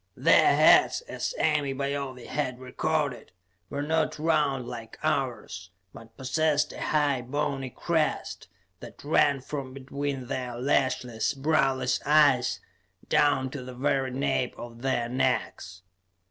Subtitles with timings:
[0.17, 3.31] Their heads, as Ame Baove had recorded,
[3.69, 8.47] were not round like ours, but possessed a high bony crest
[8.79, 12.59] that ran from between their lashless, browless eyes,
[13.09, 15.83] down to the very nape of their necks.